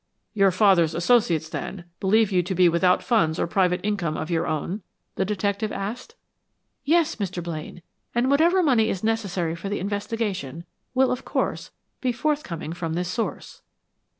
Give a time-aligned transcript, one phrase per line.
[0.33, 4.47] "Your father's associates, then, believe you to be without funds or private income of your
[4.47, 4.81] own?"
[5.13, 6.15] the detective asked.
[6.83, 7.43] "Yes, Mr.
[7.43, 7.83] Blaine.
[8.15, 10.63] And whatever money is necessary for the investigation,
[10.95, 11.69] will, of course,
[12.01, 13.61] be forthcoming from this source."